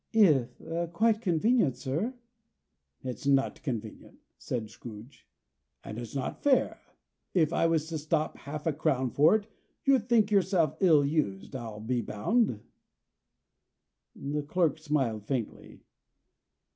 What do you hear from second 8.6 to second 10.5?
a crown for it, you'd think